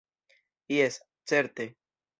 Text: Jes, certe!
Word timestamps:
Jes, 0.77 0.99
certe! 1.29 1.73